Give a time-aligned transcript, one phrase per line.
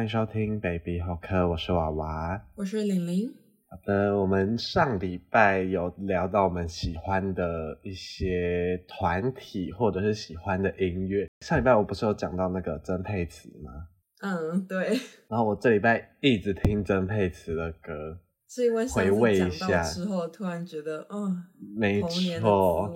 [0.00, 3.30] 欢迎收听 Baby 好客，我是娃娃，我是玲玲。
[3.68, 11.28] 好的，我们上礼拜有聊到我们喜欢的一些团体或者是喜欢的音乐。
[11.40, 13.88] 上礼拜我不是有讲到那个曾沛慈吗？
[14.22, 14.98] 嗯，对。
[15.28, 21.44] 然后我这礼拜一直听曾沛慈的歌，是因为回味一下之后，突然觉得，嗯，
[21.76, 22.90] 没错。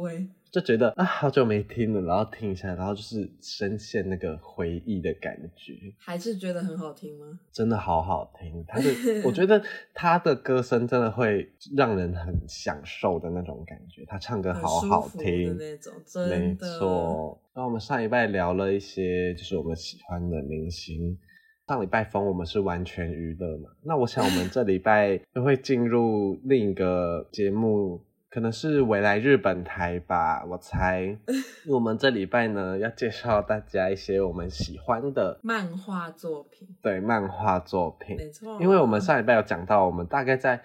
[0.54, 5.74] 就觉得啊，好久没听了，然后听一下，然后就是深陷那个回忆的感觉。
[5.98, 7.40] 还是觉得很好听吗？
[7.50, 8.84] 真的好好听，他的
[9.26, 9.60] 我觉得
[9.92, 14.04] 他的歌声真的会让人很享受的那种感觉。
[14.06, 16.38] 他唱歌好好听的那种，真的。
[16.38, 17.36] 没错。
[17.52, 21.18] 那我们上礼拜聊了一些，就是我们喜欢的明星。
[21.66, 28.00] 上礼拜封我们是完全娱乐嘛，那我想我们这礼拜就会进入另一个节目。
[28.34, 31.16] 可能是未来日本台吧，我猜。
[31.70, 36.66] 我们这礼拜呢，要介绍大家一些我们喜欢的漫画作品。
[36.82, 38.60] 对，漫画作品，没错。
[38.60, 40.60] 因为我们上礼拜有讲到，我们大概在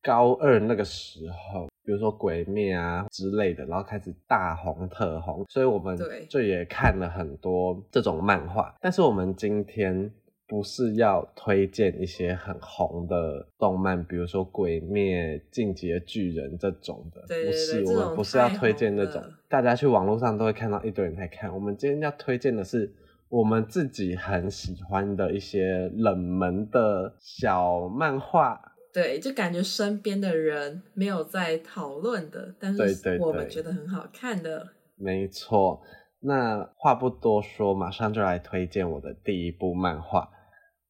[0.00, 5.98] 高二那个时候，比如说《鬼灭》啊之类的，然后开始大红特红，所以我们
[6.30, 8.72] 就也看了很多这种漫画。
[8.80, 10.08] 但是我们今天。
[10.48, 21.52] 不是要推荐一些很红的动漫，比如说《鬼灭》《进击的巨人》这种的，对对对，不是，我们不是要推荐那种，大家去网络上都会看到一堆人在看。
[21.52, 22.90] 我们今天要推荐的是
[23.28, 28.58] 我们自己很喜欢的一些冷门的小漫画，
[28.90, 34.66] 对，就感觉身边的人没有在讨论的，但是我们觉得很好看的。
[34.96, 35.82] 没错，
[36.20, 40.30] 那话不多说，马上就来推荐我的第一部漫画。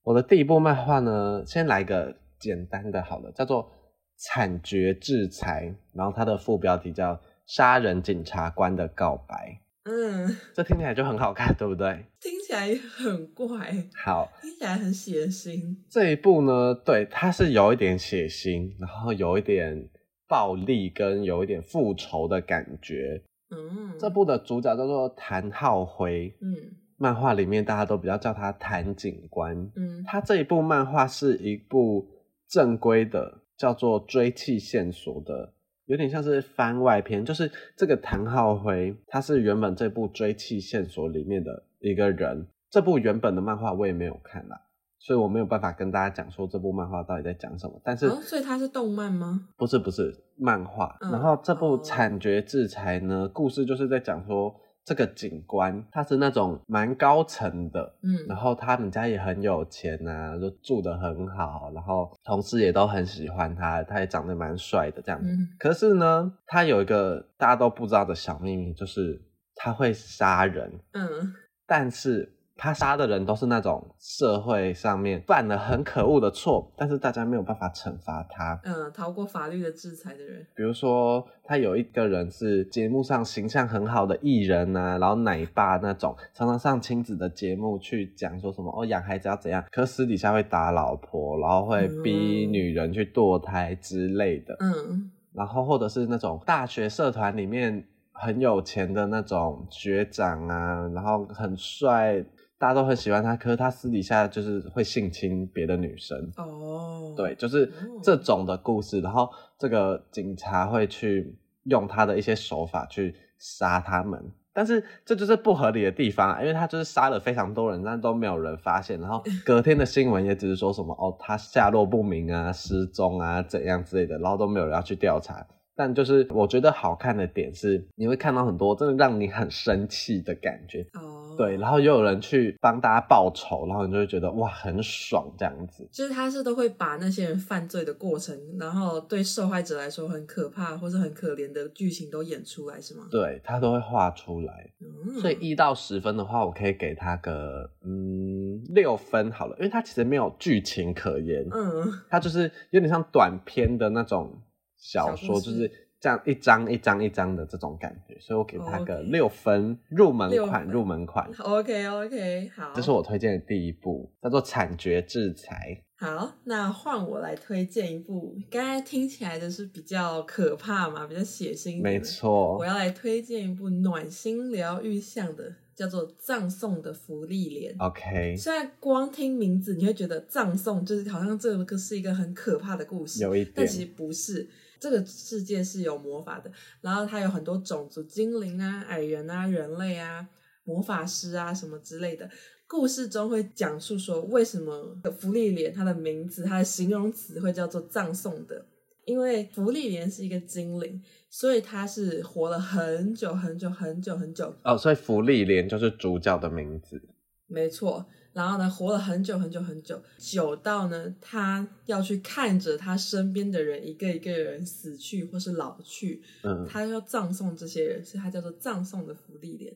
[0.08, 3.64] 我的第一部漫画呢，先来个简单的好了，叫做
[4.16, 9.60] 《惨绝制裁》，然后它的副标题叫《杀人检察官的告白》。
[9.90, 12.06] 嗯， 这听起来就很好看，对不对？
[12.22, 13.86] 听起来很怪。
[14.02, 15.76] 好，听起来很血腥。
[15.90, 19.90] 这一部呢，对，它是有一点血腥，然后有一点
[20.26, 23.22] 暴力，跟有一点复仇的感觉。
[23.50, 26.34] 嗯，这部的主角叫做谭浩辉。
[26.40, 26.54] 嗯。
[27.00, 32.04] 漫画里面大家都比较叫他谭警官，嗯，他这一部漫画是一部
[32.48, 35.52] 正规的，叫做追气线索的，
[35.86, 37.24] 有点像是番外篇。
[37.24, 42.48] 就是这个谭浩辉，他是原本这部追气线索里面的一个人。
[42.68, 44.60] 这部原本的漫画我也没有看啦，
[44.98, 47.80] 所以我没有办法跟大家讲说这部漫画到底在讲什么。
[47.84, 49.48] 但是，哦，所以它是动漫吗？
[49.56, 50.98] 不是，不是漫画。
[51.02, 54.52] 嗯，然后这部惨绝制裁呢，哦，故事就是在讲说。
[54.88, 65.28] 这个警官他是那种蛮高层的，嗯，然后他们家也很有钱啊，就住得很好，然后同事也都很喜欢他，他也长得蛮帅的这样子。
[65.28, 69.20] 嗯，可是呢，他有一个大家都不知道的小秘密，就是
[69.54, 71.34] 他会杀人，嗯，
[71.66, 72.32] 但是。
[72.60, 80.44] 他杀的人都是那种社会上面犯了很可恶的错，但是大家没有办法惩罚他，嗯，逃过法律的制裁的人。
[80.56, 102.24] 比如说，他有一个人是节目上形象很好的艺人啊，然后奶爸那种，常常上亲子的节目去讲说什么哦，养孩子要怎样，可是私底下会打老婆，然后会逼女人去堕胎之类的，嗯，然后或者是那种大学社团里面很有钱的那种学长啊，然后很帅。
[102.58, 106.18] 大家都很喜欢他，可是他私底下就是会性侵别的女生。
[106.36, 107.16] 哦，oh.
[107.16, 109.00] 对，就是这种的故事。
[109.00, 114.20] 然后这个警察会去用他的一些手法去杀他们，
[114.52, 119.00] 但是这就是不合理的地方啊，因为他就是杀了非常多人，但都没有人发现。
[119.00, 125.46] 然后隔天的新闻也只是说什么哦，他下落不明啊，失踪啊，怎样之类的，然后都没有人要去调查。
[125.78, 135.88] 但就是我觉得好看的点是，你会看到很多真的让你很生气的感觉哦，对，然后又有人去帮大家报仇，然后你就会觉得哇，很爽这样子。
[135.92, 143.06] 就是他是都会把那些人犯罪的过程，然后对受害者来说很可怕或是很可怜的剧情都演出来，是吗？
[143.08, 144.68] 对，他都会画出来。
[144.80, 154.36] 嗯，所以一到十分的话，我可以给他个嗯六分好了，因为他其实没有剧情可言，嗯，他就是有点像短片的那种。
[154.78, 155.70] 小说就是
[156.00, 161.28] 这样一张一张一张的这种感觉，所以我给他个六分入门款，入门款。
[161.40, 165.82] OK OK，好，这是我推荐的第一部，叫做《惨绝制裁》。
[166.00, 171.82] 好，那换我来推荐一部，刚才听起来就是比较可怕嘛，比较血腥。
[171.82, 177.76] 没错，我要来推荐一部暖心疗愈向的，叫做《葬送的福利莲》。
[177.84, 184.48] OK，虽然光听名字你会觉得葬送就是好像这个是一个很可怕的故事，有一点，但其实不是。
[184.80, 190.28] 这个世界是有魔法的，然后它有很多种族，精灵啊、矮人啊、人类啊，
[190.64, 192.28] 魔法师啊什么之类的。
[192.66, 198.64] 故事中会讲述说，为什么福利莲它的名字，它的形容词会叫做葬送的，
[199.06, 204.54] 因为福利莲是一个精灵，所以它是活了很久很久很久很久。
[204.64, 207.00] 哦，所以福利莲就是主角的名字。
[207.46, 208.06] 没错。
[208.32, 219.74] 然后呢，活了很久很久很久，久到呢，他要去看着他身边的人一个一个人死去或是老去，嗯，他要葬送这些人，所以他叫做葬送的福利莲。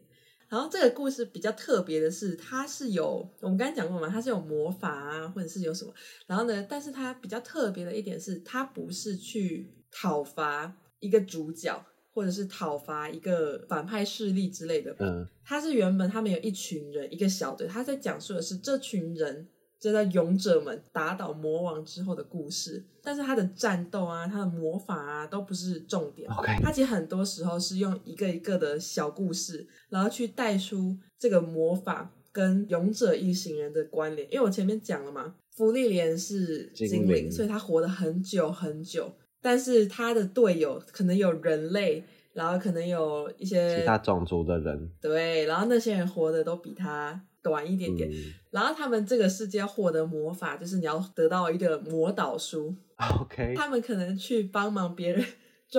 [0.49, 5.91] 然后这个故事比较特别的是，它是有我们刚才讲过嘛，它是有魔法啊，或者是有什么。
[6.27, 11.83] 然后呢，但是它比较特别的一点是，它不是去讨伐一个主角。
[12.15, 19.49] 或者是讨伐一个反派势力之类的，嗯，他是原本他们有一群人，一个小队，他在讲述的是这群人
[19.81, 39.11] 就在勇者们打倒魔王之后的故事，但是他的战斗啊，他的魔法啊都不是重点，OK，他其实很多时候是用一个一个的小故事，然后去带出这个魔法跟勇者一行人的关联，因为我前面讲了嘛，芙莉莲是精灵，精灵，所以他活了很久很久。
[39.43, 42.03] 但是他的队友可能有人类，
[42.33, 48.15] 然后可能有一些其他种族的人，对，然后那些人活的都比他短一点点，嗯、
[48.53, 52.75] 然后他们这个世界获得魔法，就是你要得到一个魔导书，
[53.21, 55.23] OK，他们可能去帮忙别人。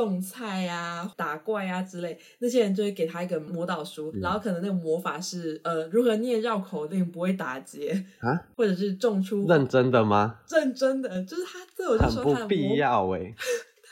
[0.02, 10.40] 种菜啊，打怪啊之类，那些人就会给他一个魔导书，嗯、然后可能那个魔法是呃如何念绕口令不会打结啊， 或者是种出认真的吗？
[10.50, 13.34] 认真的，就是他这我就说他必要哎。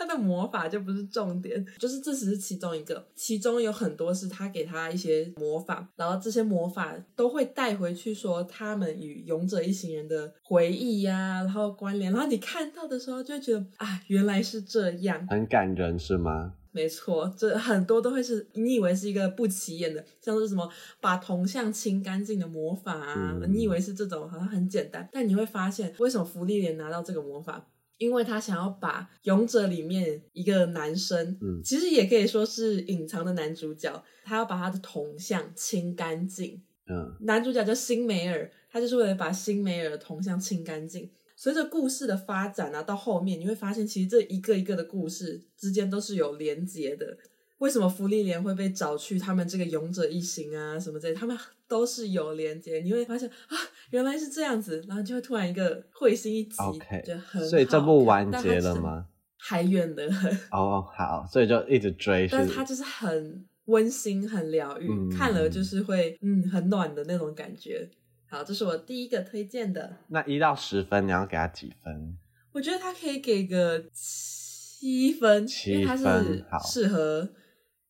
[0.02, 16.54] 他的魔法就不是重点，就是这只是其中一个，其中有很多是他给他一些魔法，然后这些魔法都会带回去说他们与勇者一行人的回忆呀、啊，然后关联，然后你看到的时候就会觉得啊，原来是这样，很感人是吗？
[16.72, 20.68] 没错，这很多都会是你以为是一个不起眼的，像是什么
[21.00, 27.68] 把铜像清干净的魔法啊，嗯、你以为是这种好像很简单，但你会发现为什么芙莉莲拿到这个魔法？
[28.02, 36.60] 因为他想要把勇者里面一个男生，嗯，其实也可以说是隐藏的男主角，他要把他的铜像清干净。
[36.88, 41.12] 嗯，男主角叫辛梅尔，他就是为了把辛梅尔的铜像清干净。
[41.36, 47.16] 随着故事的发展啊，到后面你会发现，其实这一个一个的故事之间都是有连结的。
[47.60, 50.80] 为什么芙莉莲会被找去他们这个勇者一行啊？
[50.80, 51.38] 什么之类，他们
[51.68, 52.80] 都是有连接。
[52.80, 53.56] 你会发现啊，
[53.92, 57.48] 原来是这样子，然后就会突然一个会心一击，okay, 就很好。
[57.48, 59.06] 所以这部完结了吗？
[59.38, 60.32] 还远的很。
[60.52, 62.28] 哦，好，所以就一直追。
[62.32, 67.90] 但是它就是很温馨、很疗愈，嗯、看了就是会嗯很暖的那种感觉。
[68.28, 69.98] 好，这是我第一个推荐的。
[70.08, 72.18] 那一到十分，你要给他几分？
[72.54, 77.30] 我觉得他可以给个七分，七分，因为它是适合。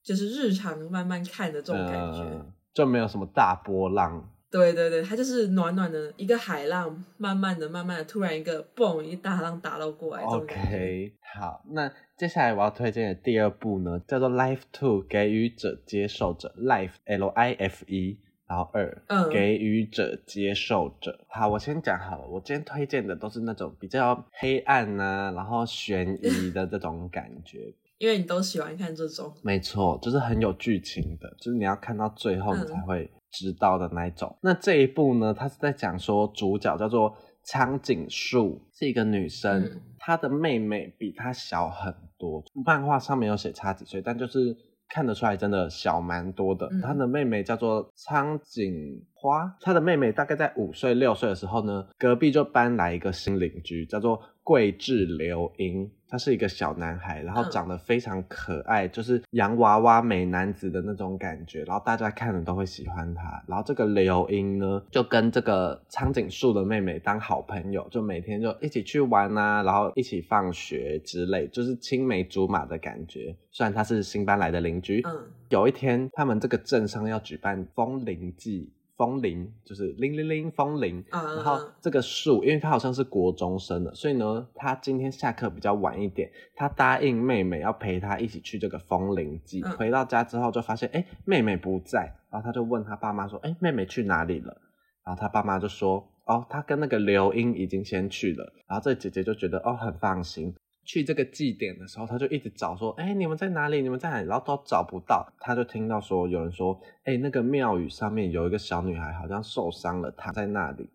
[0.04, 4.28] 就是日常慢慢看的这种感觉，呃，就没有什么大波浪。
[4.52, 10.24] 对对对，它就是暖暖的一个海浪，慢慢的、慢慢的，突然一个嘣，一大浪打到过来。
[10.24, 21.18] OK，好，那接下来我要推荐的第二部呢，叫做《Life Two》，给予者接受者，Life L I F E，然后二，嗯，给予者接受者。
[21.30, 27.74] 好，我先讲好了，我今天推荐的都是那种比较黑暗啊，然后悬疑的这种感觉。
[28.02, 34.28] 因为你都喜欢看这种，没错，就是很有剧情的，就是你要看到最后你才会知道的那一种。
[34.38, 44.58] 嗯、那这一部呢，它是在讲说主角叫做苍井树，是一个女生，嗯、她的妹妹比她小很多，漫画上面有写差几岁，但就是
[44.90, 46.68] 看得出来真的小蛮多的。
[46.82, 55.90] 她、嗯、的妹妹叫做苍井花，她的妹妹大概在五岁六岁的时候呢，隔壁就搬来一个新邻居，叫做桂治流英。
[56.12, 63.42] 他是一个小男孩，然后长得非常可爱，嗯、就是洋娃娃美男子的那种感觉，然后大家看了都会喜欢他。
[63.48, 73.34] 然后这个流英呢，就跟这个苍井树的妹妹当好朋友，就每天就一起去玩啊，然后一起放学之类，就是青梅竹马的感觉。
[73.50, 78.74] 虽然他是新搬来的邻居，嗯，有一天他们这个镇上要举办风铃祭。
[79.02, 89.64] 风铃就是铃铃铃风铃，然后这个树，因为他好像是国中生的，所以呢，他今天下课比较晚一点，他答应妹妹要陪他一起去这个风铃祭。
[89.64, 94.56] 回到家之后就发现，哎，妹妹不在，然后他就问他爸妈说，哎，妹妹去哪里了？
[95.04, 98.54] 然后他爸妈就说，哦，他跟那个刘英已经先去了。
[98.68, 100.54] 然后这姐姐就觉得，哦，很放心。
[100.84, 103.82] 去这个祭典的时候，他就一直找说：“哎，你们在哪里？
[103.82, 105.26] 你们在哪里？”然后都找不到。
[105.40, 110.90] 他就听到说有人说：“哎，那个庙宇上面有一个小女孩，好像受伤了，躺在那里。”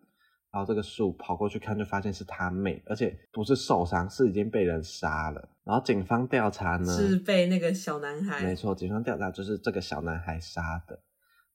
[0.51, 5.49] 然后这个树跑过去看，就发现是他妹，而且不是受伤，是已经被人杀了。
[5.63, 8.43] 然后警方调查呢，是被那个小男孩。
[8.43, 10.99] 没错，警方调查就是这个小男孩杀的。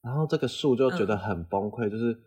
[0.03, 2.19] 然后这个树就觉得很崩溃，嗯、就是。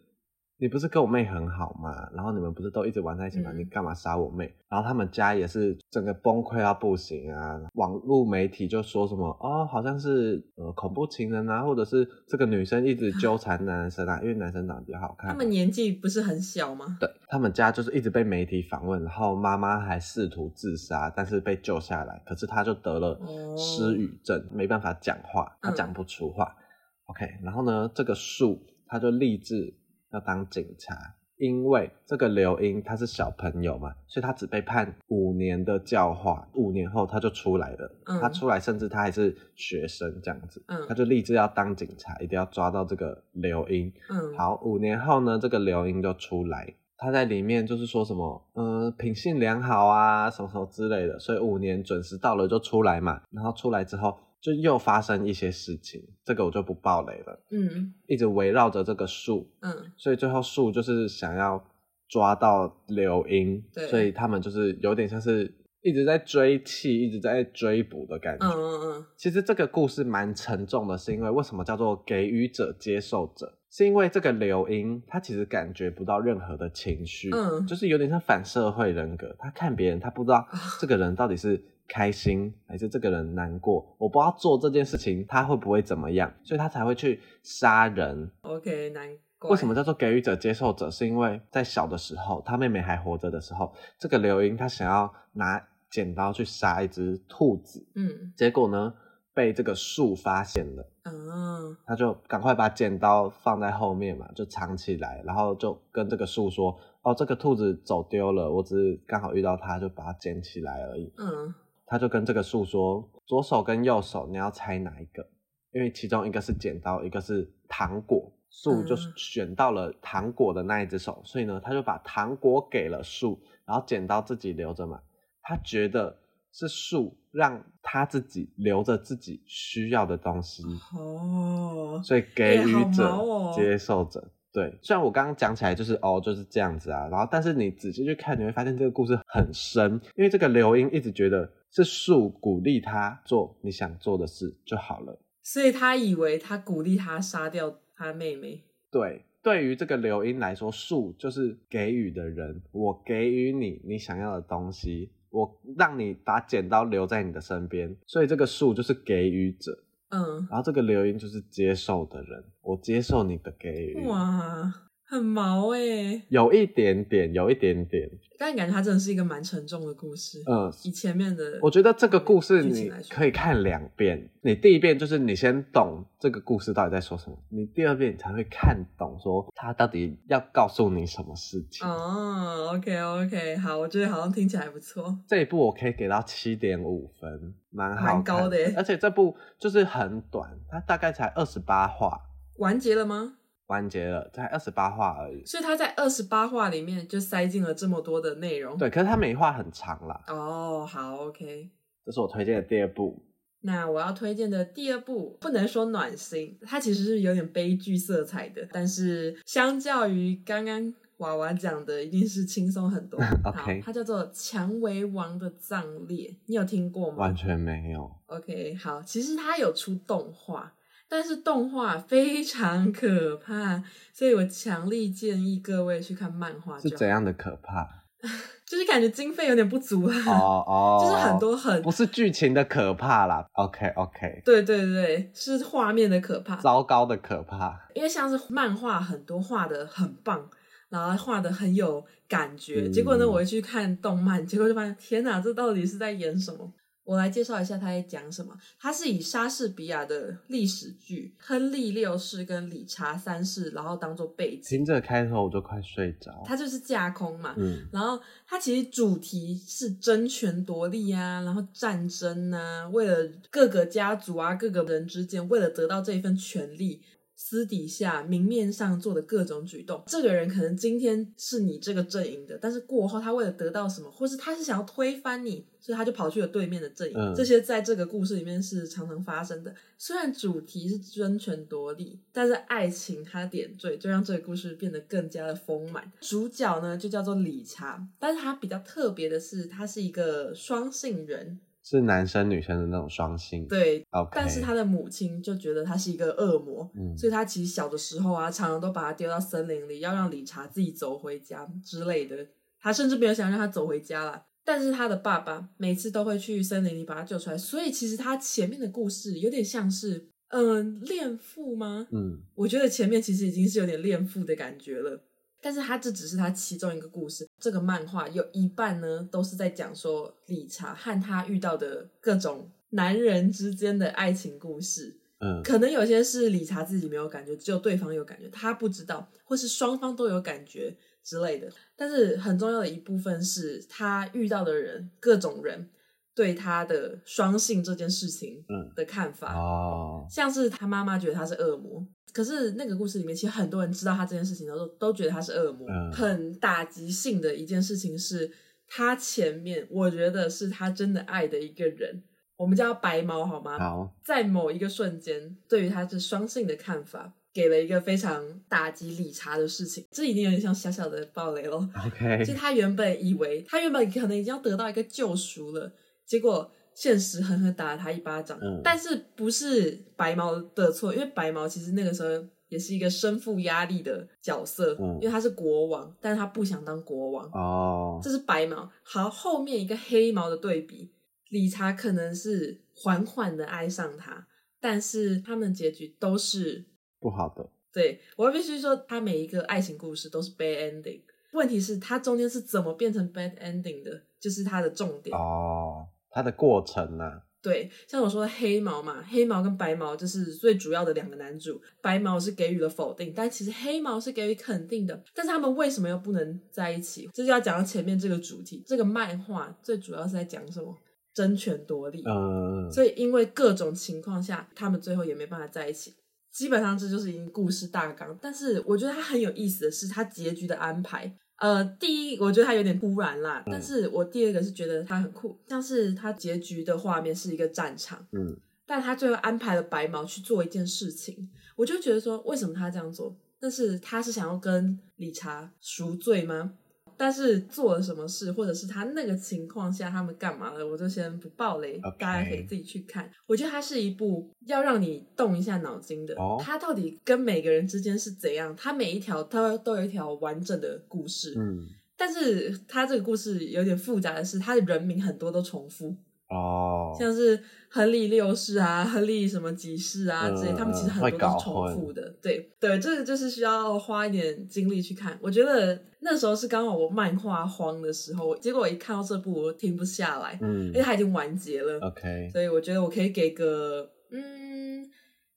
[0.58, 2.10] 你不是跟我妹很好吗？
[2.14, 3.52] 然后你们不是都一直玩在一起吗？
[3.52, 4.56] 嗯、你干嘛杀我妹？
[4.70, 7.60] 然后他们家也是整个崩溃到不行啊！
[7.74, 15.30] 网络媒体就说什么哦，好像是呃恐怖情人啊，或者是这个女生一直纠缠男生啊，因为男生长得比较好看。
[15.32, 16.98] 他们年纪不是很小吗？
[17.02, 23.20] 对，他们家就是一直被媒体访问，然后妈妈还试图自杀，但是被救下来，可是她就得了
[23.58, 26.46] 失语症，哦、没办法讲话，她讲不出话。
[26.46, 26.64] 嗯、
[27.08, 28.58] OK，然后呢，这个树
[28.88, 29.76] 他就立志。
[30.16, 30.96] 要当警察，
[31.38, 37.92] 因为这个刘英他是小朋友嘛，所以他只被判五年的教化，五年后他就出来了。
[38.06, 43.92] 嗯、他出来，甚至他还是学生这样子，嗯、他就立志要当警察，一定要抓到这个刘英。
[44.10, 53.22] 嗯，好，五年后呢，这个刘英就出来，他在里面就是说什么，嗯、呃，品性良好啊，什么什么之类的，所以五年准时到了就出来嘛。
[53.32, 54.18] 然后出来之后。
[54.42, 57.40] 就又发生一些事情，这个我就不爆雷了。
[57.50, 61.64] 嗯，一直围绕着这个树，嗯，所以最后树就是想要
[62.08, 65.52] 抓到刘英，对，所以他们就是有点像是
[65.82, 68.46] 一直在追气，一直在追捕的感觉。
[68.46, 69.06] 嗯嗯嗯。
[69.18, 73.52] 其实这个故事蛮沉重的，是因为为什么叫做给予者接受者？
[73.72, 80.48] 是因为这个刘英他其实感觉不到任何的情绪，嗯，就是有点像反社会人格，他看别人他不知道
[80.80, 81.60] 这个人到底是。
[81.88, 83.96] 开心还是这个人难过？
[83.98, 88.32] 我不知道做这件事情他会不会怎么样，所以他才会去杀人。
[88.42, 89.52] OK，难怪。
[89.52, 90.90] 为什么叫做给予者接受者？
[90.90, 98.94] 是因为在小的时候，他妹妹还活着的时候，这个刘英他想要拿剪刀去杀一只兔子，嗯，结果呢
[99.34, 111.54] 被这个树发现了，嗯，他就赶快把剪刀放在后面嘛，就藏起来，然后就跟这个树说：“哦，这个兔子走丢了，我只是刚好遇到它，就把它捡起来而已。”嗯。
[111.86, 115.28] 他就跟这个树说：“左手跟右手，你要猜哪一个？
[115.72, 118.32] 因为其中一个是剪刀，一个是糖果。
[118.50, 125.02] 树就选到了糖果的那一只手，所以呢，他就把糖果给了树，然后剪刀自己留着嘛。
[125.42, 126.18] 他觉得
[126.54, 130.64] 是树让他自己留着自己需要的东西
[130.98, 148.64] 哦，所以给予者接受者。”对，虽然我刚刚讲起来就是哦就是这样子啊，然后但是你仔细去看，你会发现这个故事很深，因为这个刘英一直觉得是树鼓励他做你想做的事就好了，所以他以为他鼓励他杀掉他妹妹。
[148.90, 159.78] 对，对于这个刘英来说，树就是给予的人，我给予你你想要的东西，我让你把剪刀留在你的身边，所以这个树就是给予者。
[160.10, 164.06] 嗯，然后这个留言就是接受的人，我接受你的给予。
[164.08, 164.74] 哇，
[165.08, 168.10] 很毛哎，有一点点，有一点点。
[168.38, 170.42] 但感觉它真的是一个蛮沉重的故事。
[170.46, 174.30] 嗯，以前面的，我觉得这个故事你可以看两遍。
[174.42, 181.88] 你第一遍就是你先懂这个故事到底在说什么，你第二遍你才会看懂说他到底要告诉你什么事情。
[181.88, 185.18] 哦，OK OK，好，我觉得好像听起来还不错。
[185.28, 188.58] 这一部我可以给到七点五分，蛮好，蛮高的。
[188.76, 192.20] 而且这部就是很短，它大概才二十八话。
[192.58, 193.38] 完结了吗？
[193.68, 195.44] 完结了，才二十八话而已。
[195.46, 198.78] 所以他在二十八话里面就塞进了这么多的内容。
[198.78, 200.24] 对，可是他每一话很长啦。
[200.28, 201.70] 哦，好，OK。
[202.06, 203.26] 这是我推荐的第二部。
[203.62, 208.68] 那我要推荐的第二部不能说暖心，它其实是有点悲剧色彩的。
[208.72, 213.20] 但是相较于刚刚娃娃讲的，一定是轻松很多。
[213.44, 213.82] OK。
[213.84, 217.18] 它叫做《蔷薇王的葬列》，你有听过吗？
[217.18, 218.12] 完全没有。
[218.28, 220.75] OK，好，其实它有出动画。
[221.08, 223.84] 但是动画非常可怕，
[224.14, 226.80] 所以我强力建议各位去看漫画。
[226.80, 227.88] 是怎样的可怕？
[228.66, 230.16] 就是感觉经费有点不足啊。
[230.26, 233.46] 哦哦，就是很多很不是剧情的可怕啦。
[233.54, 237.80] OK OK，对对对，是画面的可怕，糟糕的可怕。
[237.94, 240.50] 因为像是漫画很多画的很棒，
[240.90, 246.74] 然后画的很有感觉，嗯、结果呢，我一去看动漫，结果就发现天哪，这到底是在演什么？
[247.06, 248.54] 我来介绍一下他在讲什么。
[248.78, 254.78] 他是以莎士比亚的历史剧《亨利六世》跟《理查三世》，然后当做背景。
[254.80, 256.44] 听这个开头我就快睡着。
[256.44, 267.02] 他就是架空嘛，嗯，然后他其实主题是争权夺利啊，然后战争啊，为了各个家族啊，各个人之间，为了得到这一份权利。
[267.36, 277.16] 私底下明面上做的各种举动，这个人可能今天是你这个阵营的，但是过后他为了得到什么，或是他是想要推翻你，所以他就跑去了对面的阵营。
[277.18, 279.76] 嗯、这些在这个故事里面是常常发生的。
[279.98, 286.12] 虽然主题是争权夺利，但是爱情它的点缀，就让这个故事变得更加的丰满。
[286.22, 291.60] 主角呢就叫做理查，但是他比较特别的是，他是一个双性人。
[291.86, 293.68] 是男生女生的那种双性。
[293.68, 294.04] 对。
[294.32, 302.48] 但是他的母亲就觉得他是一个恶魔，嗯，所以他其实小的时候啊，常常都把他丢到森林里，要让理查自己走回家之类的。
[302.80, 304.46] 他甚至没有想让他走回家啦。
[304.68, 312.08] 但是他的爸爸每次都会去森林里把他救出来，所以其实他前面的故事有点像是，嗯，恋父吗？
[312.12, 315.22] 嗯，我觉得前面其实已经是有点恋父的感觉了。
[315.66, 317.48] 但是他这只是他其中一个故事。
[317.60, 325.18] 这个漫画有一半呢，都是在讲说理查和他遇到的各种男人之间的爱情故事。
[325.40, 331.68] 嗯，可能有些是理查自己没有感觉，只有对方有感觉，他不知道，或是双方都有感觉之类的。
[331.96, 335.90] 但是很重要的一部分是他遇到的人，各种人。
[336.36, 338.62] 对他的双性这件事情
[338.94, 345.88] 的看法，嗯哦、像是他妈妈觉得他是恶魔，可是那个故事里面其实很多人知道他这件事情的时候，都觉得他是恶魔。
[345.90, 348.52] 嗯、很打击性的一件事情是，
[348.86, 352.22] 他前面我觉得是他真的爱的一个人，
[352.58, 353.80] 我们叫白毛好吗？
[353.80, 361.78] 好，在某一个瞬间，对于他是双性的看法，给了一个非常打击理查的事情，这已经有点像小小的暴雷了。
[362.06, 365.90] OK，就他原本以为他原本可能已经要得到一个救赎了。
[366.26, 377.46] 结果现实狠狠打了他一巴掌，嗯、但是不是白毛的错，因为白毛其实那个时候也是一个身负压力的角色，嗯、因为他是国王，但是他不想当国王。
[377.52, 378.90] 哦，这是白毛。
[379.04, 381.12] 好，后面一个黑毛的对比，
[381.50, 384.48] 理查可能是缓缓的爱上他，
[384.80, 386.86] 但是他们结局都是
[387.20, 387.70] 不好的。
[387.94, 391.22] 对，我必须说，他每一个爱情故事都是 bad ending。
[391.54, 395.38] 问题是，他中间是怎么变成 bad ending 的，就是他的重点。
[395.38, 396.08] 哦。
[396.36, 397.42] 它的过程呢、啊？
[397.62, 401.82] 对，像我说的黑毛嘛，黑毛跟白毛就是最主要的两个男主。
[402.02, 405.24] 白毛是给予了否定，但其实黑毛是给予肯定的。
[405.34, 407.30] 但是他们为什么又不能在一起？
[407.34, 408.84] 这就要讲到前面这个主题。
[408.86, 410.94] 这个漫画最主要是在讲什么？
[411.34, 412.22] 争权夺利。
[412.28, 412.92] 嗯。
[412.92, 416.14] 所以因为各种情况下，他们最后也没办法在一起。
[416.52, 418.38] 基本上这就是一个故事大纲。
[418.40, 421.36] 但是我觉得它很有意思的是，它结局的安排。
[421.58, 433.36] 呃，第一，我觉得他有点突然啦，嗯、但是我第二个是觉得他很酷，像是他结局的画面是一个战场，嗯，但他最后安排了白毛去做一件事情，我就觉得说，为什么他这样做？
[433.58, 436.74] 但是他是想要跟理查赎罪吗？
[437.18, 443.30] 但是做了什么事，或者是他那个情况下他们干嘛了，我就先不爆雷.大家可以自己去看。
[443.46, 446.34] 我觉得它是一部要让你动一下脑筋的。
[446.36, 448.76] 哦，它到底跟每个人之间是怎样？
[448.76, 451.54] 它每一条它都有一条完整的故事。
[451.58, 456.16] 嗯，但是它这个故事有点复杂的是，它的人名很多都重复。
[456.50, 457.20] 哦，oh.
[457.20, 462.30] 像是亨利六世啊，亨利什么几世啊之类，嗯、他们其实很多都是重复的。
[462.42, 465.38] 对对，这个就是需要花一点精力去看。
[465.42, 472.00] 我觉得那时候是刚好我漫画荒的时候，结果我一看到这部我停不下来，嗯，因为它已经完结了。
[472.00, 475.04] OK，所以我觉得我可以给个嗯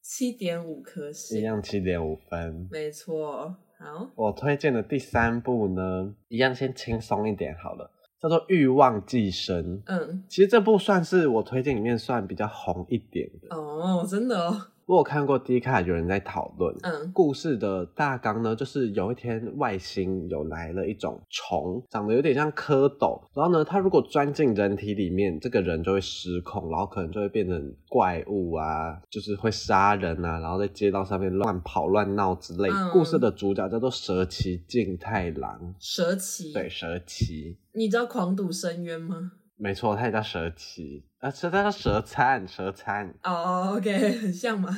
[0.00, 3.54] 七点五颗星，一样七点五分，没错。
[3.78, 7.92] 好，我推荐的第三部呢，一样先轻松一点好了。
[8.20, 14.68] 叫做《欲望寄生》，嗯，其实这部算是我推荐里面算比较红一点的哦，真的哦。
[14.88, 32.70] 我有看过 D 卡有人在讨论，嗯，故事的大纲呢，就是有一天外星有来了一种虫，长得有点像蝌蚪，然后呢，它如果钻进人体里面，这个人就会失控，然后可能就会变成怪物啊，就是会杀人啊，然后在街道上面乱跑乱闹之类。
[32.70, 37.58] 嗯，故事的主角叫做蛇崎静太郎，蛇崎，对，蛇崎。
[37.74, 39.32] 你知道狂赌深渊吗？
[39.58, 43.12] 没错，他也叫蛇崎啊，蛇他叫蛇餐，蛇餐。
[43.24, 44.68] 哦、oh,，OK， 很像吗？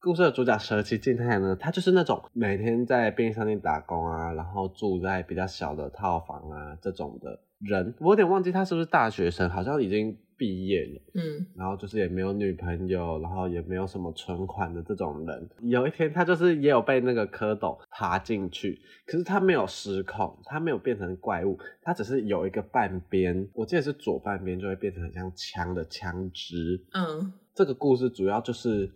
[0.00, 7.94] 故事的主角蛇崎静太呢，他就是那种每天在便利商店打工啊，然后住在比较小的套房啊这种的人。
[7.98, 10.16] 我有点忘记他是不是大学生，好像已经。
[10.38, 15.48] 毕业了，嗯，然后就是也没有女朋友，然后也没有什么存款的这种人。
[15.62, 26.80] 有一天，他就是也有被那个蝌蚪爬进去，可是他没有失控，他没有变成怪物，他只是有一个半边，我记得是左半边就会变成很像枪的枪支。
[26.92, 28.88] 嗯，这个故事主要就是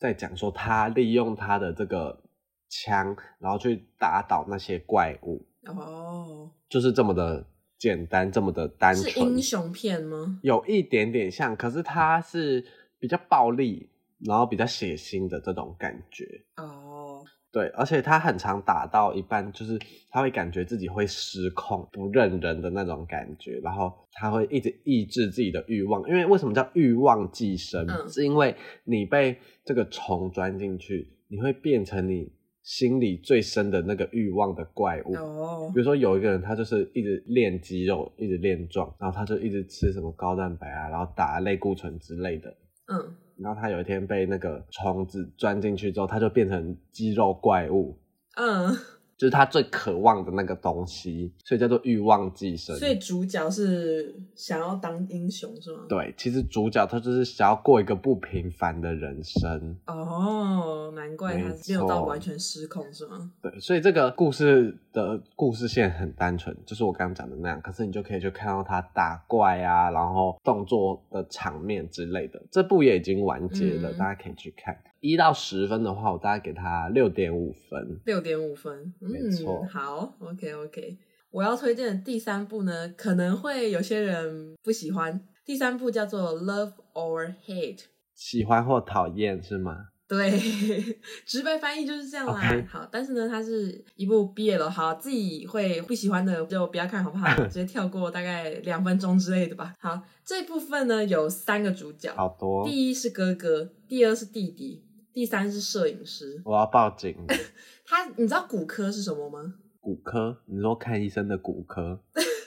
[0.00, 2.20] 在讲说他利用他的这个
[2.68, 5.46] 枪，然后去打倒那些怪物。
[5.66, 7.46] 哦，就是这么的。
[7.78, 10.38] 简单这么的单纯，是英雄片吗？
[10.42, 12.62] 有一点点像，可是它是
[12.98, 16.44] 比较暴力，然后比较血腥的这种感觉。
[16.58, 19.78] 哦，对，而且他很常打到一半，就是
[20.10, 26.08] 他会感觉自己会失控、不认人的那种感觉，然后他会一直抑制自己的欲望。
[26.08, 27.84] 因为为什么叫欲望寄生？
[27.88, 32.32] 嗯，是因为你被这个虫钻进去，你会变成你
[32.62, 35.14] 心里最深的那个欲望的怪物。
[35.14, 42.48] 哦，比如说有一个人，他就是一直练肌肉，一直练壮，然后他就一直吃什么高蛋白啊，然后打类固醇之类的。
[42.92, 47.98] 嗯，然后他有一天被那个虫子钻进去之后，他就变成肌肉怪物。
[48.36, 48.76] 嗯。
[49.20, 52.74] 就是他最渴望的那个东西，所以叫做欲望寄生。
[52.78, 55.80] 所以主角是想要当英雄是吗？
[55.90, 59.76] 对，其实主角他就是想要过一个不平凡的人生。
[59.84, 63.30] 哦，难怪他没有到完全失控是吗？
[63.42, 67.60] 对，所以这个故事的故事线很单纯，就是我刚刚讲的那样。
[67.60, 72.40] 可是你就可以去看到他打怪啊，然后动作的场面之类的。
[72.50, 74.74] 这部也已经完结了，嗯、大家可以去看。
[75.00, 78.00] 一到十分的话，我大概给他六点五分。
[78.04, 79.66] 六点五分，没错。
[79.70, 80.98] 好，OK OK。
[81.30, 85.20] 我要推荐的第三部呢，可能会有些人不喜欢。
[85.44, 87.78] 第三部叫做《Love or Hate》，
[88.14, 89.86] 喜欢或讨厌是吗？
[90.06, 90.38] 对，
[91.24, 92.40] 直白翻译就是这样啦。
[92.42, 92.66] Okay.
[92.66, 97.32] 好，但是呢，它是一部 BL，好，自己会不喜欢的就不要看好不好？
[97.46, 99.72] 直接跳过大概两分钟之类的吧。
[99.78, 102.68] 好，这部分呢有三个主角，好多。
[102.68, 104.84] 第一是哥哥，第二是弟弟。
[105.12, 107.16] 第三是摄影师，我要报警。
[107.84, 109.54] 他，你知道骨科是什么吗？
[109.80, 112.00] 骨科，你说看医生的骨科。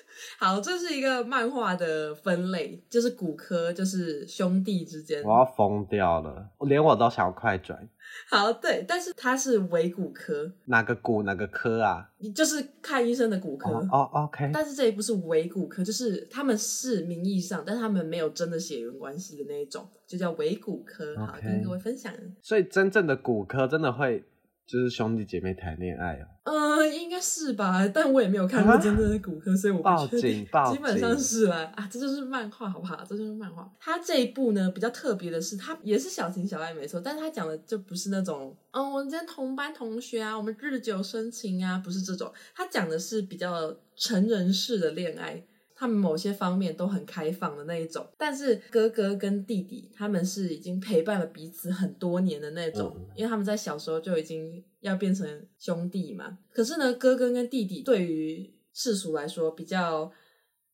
[0.43, 5.23] 好，这是一个漫画的分类，就是骨科，就是兄弟之间。
[5.23, 7.87] 我要疯掉了，连我都想要快转。
[8.29, 12.09] 好，对，但是它是伪骨科，哪个骨哪个科啊？
[12.17, 13.87] 你就是看医生的骨科哦。
[13.89, 14.51] 哦，OK。
[14.53, 21.15] 但是这一部是伪骨科，就是他们是名义上，但他们没有真的血缘关系的那一种，就叫伪骨科。
[21.15, 22.13] 好，跟各位分享。
[22.41, 24.21] 所以真正的骨科真的会。
[24.65, 30.45] 就是兄弟姐妹谈恋爱哦、喔，嗯、呃，应该是吧，但我也没有看过真正的骨科，所以我不确定。
[30.51, 32.95] 报警，报警，基本上是啦，啊，这就是漫画，好不好？
[33.07, 33.69] 这就是漫画。
[33.79, 42.31] 他这一部呢，比较特别的是，他也是小情小爱没错，但是他讲的就不是那种，嗯，我们今天同班同学啊，我们日久生情啊，不是这种。
[42.55, 45.43] 他讲的是比较成人式的恋爱。
[45.83, 56.37] 他们某些方面都很开放的那一种，但是哥哥跟弟弟他们是已经陪伴了彼此很多年的那种，嗯、因为他们在小时候就已经要变成兄弟嘛。
[56.53, 60.09] 可是呢，哥哥跟弟弟对于世俗来说比较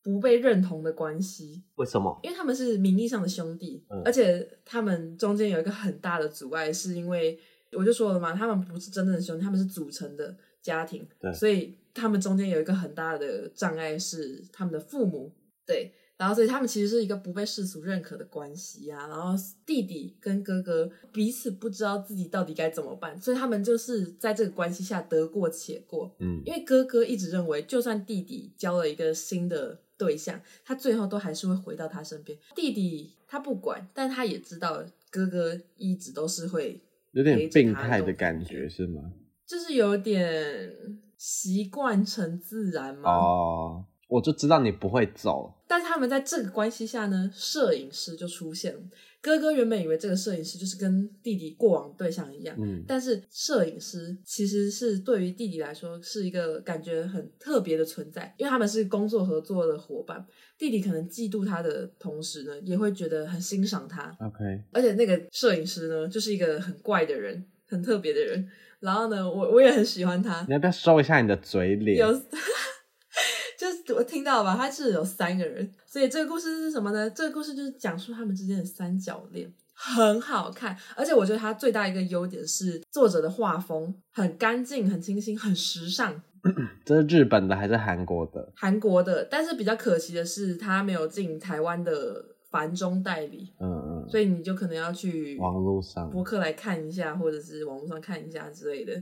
[0.04, 1.64] 不被认同的关系。
[1.78, 2.20] 为什么？
[2.22, 7.40] 因为他们是名义上的兄弟，嗯、而且他们中间有一个很大的阻碍，是因为
[7.72, 11.79] 我就说了嘛，他们不是真正的兄弟，他们是组成的家庭，对，所以。
[11.94, 15.32] 他们中间有一个很大的障碍是他们的父母，
[15.66, 19.08] 对，然后所以他们其实是一个不被世俗认可的关系啊。
[19.08, 19.34] 然后
[19.66, 26.16] 弟弟跟哥哥彼此不知道自己到底该怎么办，所以他们就是在这个关系下得过且过。
[26.20, 32.38] 嗯，因为哥哥一直认为，就算弟弟交了一个新的对象，他最后都还是会回到他身边。
[32.56, 39.12] 弟弟他不管，但他也知道哥哥一直都是会有点病态的感觉，是吗？
[39.48, 40.72] 就是有点。
[41.20, 43.12] 习惯成自然吗？
[43.12, 45.54] 哦，我就知道你不会走。
[45.68, 48.80] 但是他们在这个关系下呢，摄影师就出现了。
[49.22, 60.26] 哥哥原本以为这个摄影师就是跟弟弟过往对象一样，嗯，但是摄影师其实是对于弟弟来说是一个感觉很特别的存在，因为他们是工作合作的伙伴。
[60.58, 64.10] 弟弟可能嫉妒他的同时呢，也会觉得很欣赏他。
[64.22, 68.48] OK，而且那个摄影师呢，就是一个很怪的人，很特别的人。
[68.80, 70.46] 然后呢，我我也很喜欢他。
[70.48, 71.98] 你要不要收一下你的嘴脸？
[71.98, 72.14] 有，
[73.60, 77.10] 就是我听到吧，他是有三个人，所以这个故事是什么呢？
[77.10, 80.78] 这个故事就是讲述他们之间的三角恋，很好看。
[80.96, 86.22] 而且我觉得它最大一个优点是作者的画风很干净、很清新、很时尚。
[86.86, 88.54] 这是日本的还是韩国的？
[88.56, 92.38] 韩国的，但是比较可惜的是，他没有进台湾的。
[92.50, 98.94] 繁中代理，嗯嗯，所以你就可能要去网络上博客来看一下，或者是网络上看一下之类的。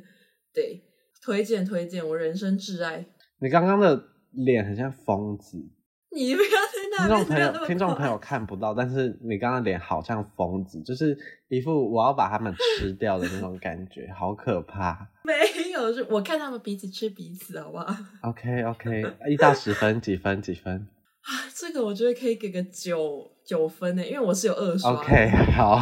[0.53, 0.81] 对，
[1.21, 3.05] 推荐推荐，我人生挚爱。
[3.39, 5.57] 你刚刚的脸很像疯子，
[6.12, 7.07] 你不要在那。
[7.07, 11.15] 听众朋友，听众朋友看不到，但是你刚刚脸好像疯子，就是
[11.47, 15.07] 一副我要把他们吃掉的那种感觉， 好可怕。
[15.23, 15.33] 没
[15.71, 20.88] 有，是我看他们彼此吃彼此，好不好？OK OK，一到十分，几分几分？
[21.27, 23.31] 啊，这个我觉得可以给个九。
[23.47, 24.91] 九分呢，因为我是有二刷。
[24.91, 25.81] OK， 好，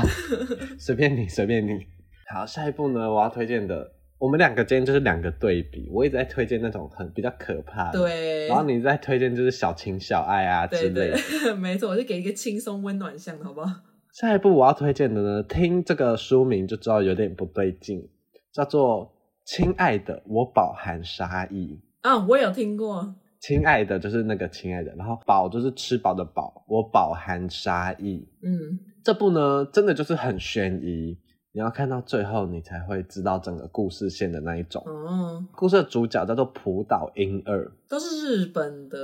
[0.77, 1.83] 随便你，随便你。
[2.31, 5.89] 好，下一步呢，我要推荐的，我们两个今天就是两个对比。
[5.91, 8.47] 我一直在推荐那种很比较可怕的，对。
[8.47, 11.17] 然后你在推荐就是小情小爱啊之类的。
[11.17, 13.71] 对对， 没错，我就给一个轻松温暖向的，好不好？
[14.13, 18.07] 下一步我要推荐的呢，听这个书名就知道有点不对劲，
[18.53, 19.07] 叫做
[19.43, 23.15] 《亲爱的，我饱含杀意》啊，我有听过。
[23.47, 28.27] 亲爱的，就是那个亲爱的，然后饱就是吃饱的饱，我饱含杀意。
[28.41, 31.15] 嗯，这部呢，真的就是很悬疑，
[31.51, 34.81] 你要看到最后，你才会知道整个故事线的那一种。
[34.87, 38.97] 哦，故事的主角叫做浦岛英二，都是日本的，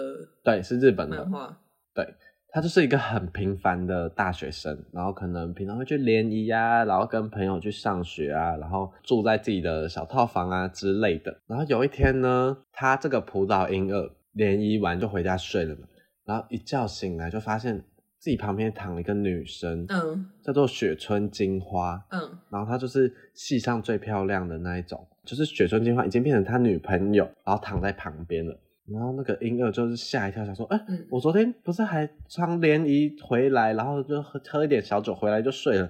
[0.43, 1.57] 对，是日本的漫画。
[1.93, 2.15] 对，
[2.49, 11.37] 他就是一个很平凡的大学生，然后可能平常会去联谊啊，然后跟朋友去上学啊，然后住在自己的小套房啊之类的。
[11.45, 15.87] 然后有一天呢，他这个浦岛英二联谊完就回家睡了嘛，
[16.25, 17.83] 然后一觉醒来就发现。
[18.23, 28.55] 自己旁边躺了一个女生，嗯，叫做雪村金花，嗯，然后她就是戏上最漂亮的那一种，就是雪村金花已经变成他女朋友，然后躺在旁边了。
[28.85, 35.89] 然后那个婴儿就是吓一跳，想说，哎、欸，嗯、我昨天不是还穿联谊回来，然后就喝喝一点小酒回来就睡了。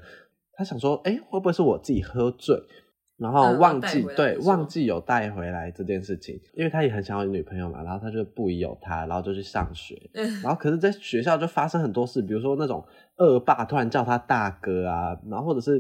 [0.54, 2.56] 他想说，哎、欸，会不会是我自己喝醉？
[3.22, 9.96] 然后忘记、嗯、对，忘记有带回来这件事情，因为他也很想要女朋友嘛，然后他就不疑有他，然后就去上学。
[10.16, 12.84] 嗯、然后可是，在学校就发生很多事，比如说那种
[13.18, 15.80] 恶霸突然叫他大哥啊，然后或者是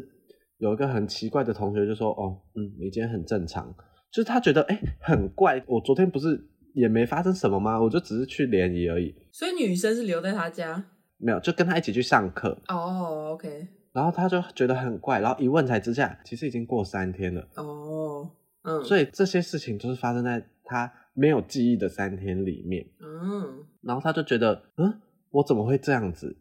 [0.60, 3.74] 有一个很奇怪的同学就说：“哦，嗯，你今天很正常。”
[4.14, 6.40] 就是他觉得哎很怪，我昨天不是
[6.76, 7.82] 也没发生什么吗？
[7.82, 9.16] 我就只是去联谊而已。
[9.32, 10.84] 所以女生是留在他家？
[11.18, 12.56] 没有，就跟他一起去上课。
[12.68, 13.81] 哦、oh,，OK。
[13.94, 17.48] 然后他就觉得很怪，然后一问才知下，其实已经过三天了。
[17.56, 18.30] 哦，
[18.64, 22.86] 嗯，所以这些事情都是发生在他没有记忆的三天里面。
[23.00, 26.38] 嗯，然后他就觉得，嗯，我怎么会这样子？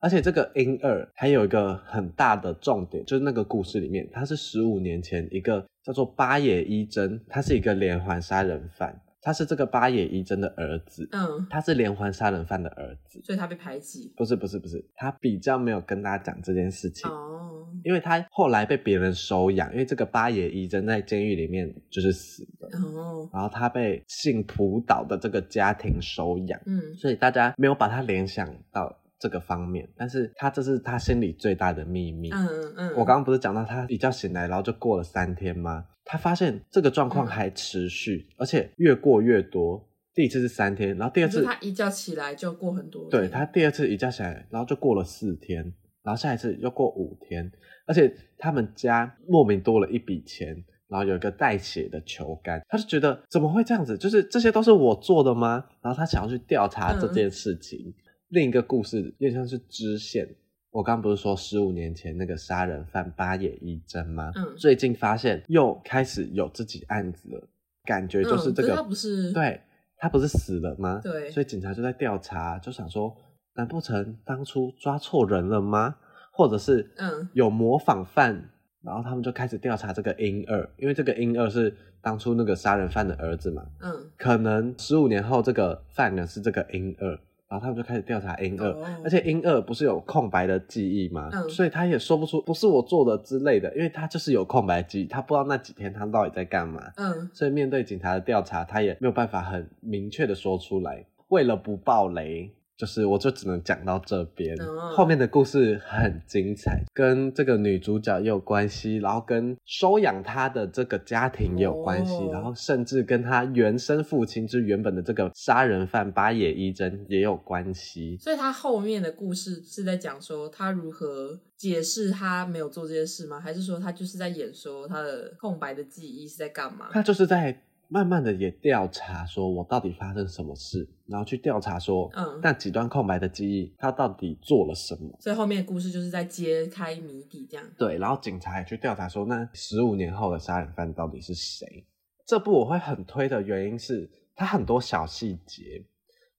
[0.00, 9.00] 而且这个英二还有一个很大的重点，就是那个故事里面，他是十五年前一个叫做八野一真，他是一个连环杀人犯。
[9.24, 14.12] 他是这个八野一真的儿子，嗯，他是连环杀人犯的儿子，所以他被排挤。
[14.14, 35.86] 不是不是不是，他比较没有跟大家讲这件事情哦，因为他后来被别人收养，因为这个八野一真在监狱里面就是死的哦，然后他被姓浦岛的这个家庭收养，嗯，所以大家没有把他联想到这个方面，但是他这是他心里最大的秘密，嗯嗯，嗯，我刚刚不是讲到他一觉醒来，然后就过了三天吗？
[36.04, 39.82] 他发现这个状况还持续，嗯、而且越过越多。
[40.12, 43.08] 第一次是三天，然后第二次他一觉起来就过很多。
[43.08, 45.64] 对，他第二次一觉起来，然后就过了四天，
[46.02, 47.50] 然后下一次又过五天，
[47.86, 50.48] 而且他们家莫名多了一笔钱，
[50.88, 53.96] 然后有一个带血的球杆，他就觉得怎么会这样子？
[53.96, 55.64] 就是这些都是我做的吗？
[55.80, 57.80] 然后他想要去调查这件事情。
[57.86, 57.94] 嗯、
[58.28, 60.28] 另一个故事有点像是支线。
[60.70, 64.32] 我刚刚不是说十五年前那个杀人犯八野一真吗？
[64.34, 67.48] 嗯，最近发现又开始有自己案子了，
[67.84, 69.60] 感觉就是这个，嗯、他不是对，
[69.96, 71.00] 他不是死了吗？
[71.00, 73.16] 对，所以警察就在调查，就想说，
[73.54, 75.94] 难不成当初抓错人了吗？
[76.32, 78.48] 或者是嗯，有模仿犯，嗯、
[78.82, 87.16] 然后他们就开始调查这个婴儿，因为这个婴儿是当初那个杀人犯的儿子嘛，嗯，可能十五年后这个犯人是这个英二。
[87.54, 88.84] 然后他们就开始调查英二，oh.
[89.04, 91.30] 而且 N 二不是有空白的记忆吗？
[91.32, 96.82] 嗯，所以他也说不出不是我做的之类的，因为他就是有空白记忆，他不知道那几天他到底在干嘛。
[96.96, 101.06] 嗯，所以面对警察的调查，他也没有办法很明确的说出来。
[101.28, 102.50] 为了不爆雷。
[102.76, 118.16] 就是，我就只能讲到这边，嗯、后面的故事很精彩，跟这个女主角也有关系，然后跟收养她的这个家庭也有关系，哦、然后甚至跟她原生父亲，就是原本的这个杀人犯八野一真也有关系。
[118.18, 123.38] 所以他后面的故事是在讲说他如何解释他没有做这些事吗？
[123.38, 126.88] 还是说他就是在演说他的空白的记忆是在干嘛？
[126.92, 127.62] 他就是在。
[127.88, 135.16] 慢慢的也调查，说我到底发生什么事，然后去调查说，嗯，那几段空白的记忆，他到底做了什么？
[135.20, 137.66] 所以后面的故事就是在揭开谜底，这样。
[137.78, 141.86] 对，然后警察也去调查说，那十五年后的杀人犯到底是谁？
[142.26, 145.84] 这部我会很推的原因是，它很多小细节，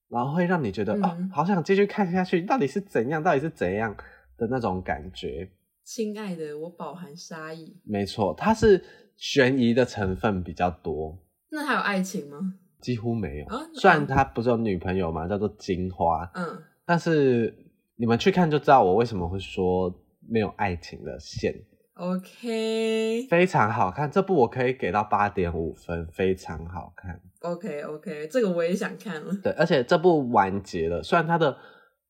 [0.08, 3.96] 然后会让你觉得，嗯、哦，好想继续看下去，到底是怎样，到底是怎样
[4.36, 5.48] 的那种感觉。
[5.84, 7.80] 亲爱的，我饱含杀意。
[7.84, 8.84] 没错，它是
[9.16, 11.16] 悬疑的成分比较多。
[11.56, 12.52] 那还有爱情吗？
[12.82, 13.46] 几乎没有。
[13.46, 16.30] 啊、虽然他不是有女朋友嘛，叫做金花。
[16.34, 16.62] 嗯。
[16.84, 17.56] 但是
[17.96, 19.90] 你们去看就知道我为什么会说
[20.28, 21.54] 没有爱情的线。
[21.94, 23.26] OK。
[23.30, 27.18] 非常好看，这部我可以给到八点五分，非常好看。
[27.40, 29.34] OK OK，这个我也想看了。
[29.42, 31.56] 对，而且这部完结了，虽然它的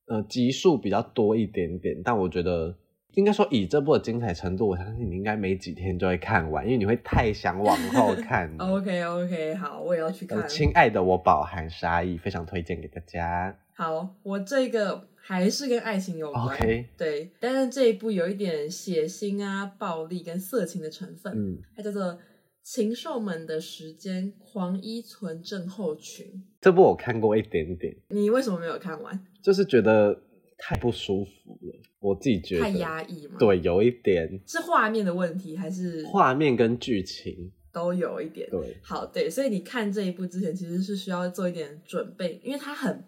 [0.08, 2.76] 呃集数比较多一点点，但我觉得。
[3.16, 8.54] 应该说，以这部的精彩程度，我相信你应该没几天就会看完，因为你会太想往后 看。
[8.58, 10.46] OK OK，好，我也要去看。
[10.46, 13.58] 亲爱的，我饱含杀意，非常推荐给大家。
[13.74, 16.44] 好，我这个还是跟爱情有关。
[16.44, 21.32] OK，对，但是这一部有一点血腥啊、暴力跟色情的成分。
[21.34, 22.02] 嗯，它叫做
[22.62, 26.26] 《禽兽们的时间：狂依存症候群》。
[26.60, 27.96] 这部我看过一点点。
[28.08, 29.18] 你为什么没有看完？
[29.42, 30.14] 就是觉得
[30.58, 31.80] 太不舒服了。
[32.06, 33.36] 我自己觉得太压抑嘛。
[33.38, 38.48] 对，有一点是画面的问题，还是画面跟剧情都有一点？
[38.48, 43.04] 对，好，对，所以你看这一部之前，其实是需要做一点准备，因为它很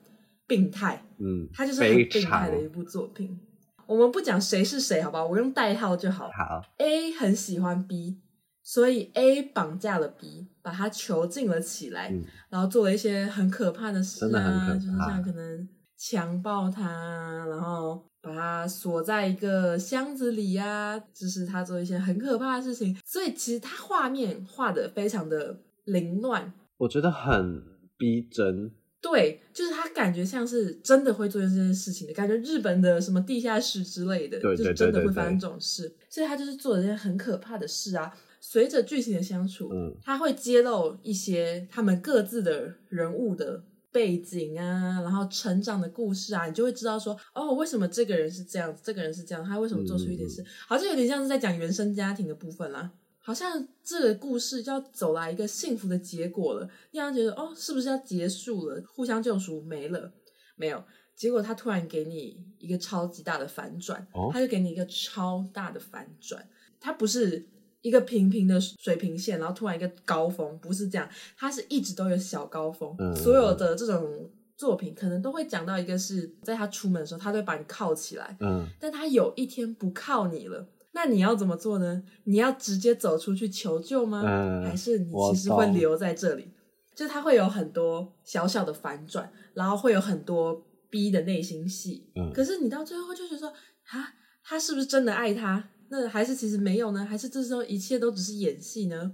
[0.46, 3.38] 病态，嗯，它就是很病态的一部作品。
[3.86, 5.26] 我们不讲谁是谁，好不好？
[5.26, 6.28] 我用代号就好。
[6.30, 8.18] 好，A 很喜欢 B，
[8.62, 22.96] 所以 A 绑架了 B，把他囚禁了起来，嗯、然后做了一些很可怕的事啊，就是像可能强暴他，然后把他锁在一个箱子里啊，就是他做一些很可怕的事情。
[23.04, 27.62] 所以其实他画面画的非常的凌乱，我觉得很
[27.96, 28.70] 逼真。
[29.00, 38.12] 对，就是他感觉像是真的会做这件事情的感觉，日本的什么地下室之类的，就是真的会发生这种事，所以他就是做了一件很可怕的事啊。
[38.40, 52.90] 随着剧情的相处，嗯，他会揭露一些他们各自的人物的背景啊，然后成长的故事啊，你就会知道说，哦，为什么这个人是这样子，这个人是这样，他为什么做出一点事，嗯，好像有点像是在讲原生家庭的部分啦。
[53.20, 58.82] 好像这个故事就要走来一个幸福的结果了，让人觉得哦，是不是要结束了？
[58.86, 60.10] 互相救赎没了？
[60.56, 60.82] 没有，
[61.14, 66.48] 结果他突然给你一个超级大的反转，哦、他就给你一个超大的反转，
[66.80, 67.46] 他不是
[67.82, 72.94] 一个平平的水平线，然后突然一个高峰，不是这样，他是一直都有小高峰。
[72.98, 80.68] 嗯、所有的这种作品可能都会讲到一个是在他出门的时候，他都会把你铐起来，嗯，但他有一天不铐你了。
[80.92, 82.02] 那你要怎么做呢？
[82.24, 84.22] 你要直接走出去求救吗？
[84.26, 86.48] 嗯、还是你其实会留在这里？
[86.96, 92.10] 就他会有很多小小的反转，然后会有很多逼的内心戏。
[92.16, 95.68] 嗯、可是你到最后就觉得说，啊，他是不是真的爱他？
[95.90, 97.04] 那还是其实没有呢？
[97.04, 99.12] 还是这时候一切都只是演戏呢？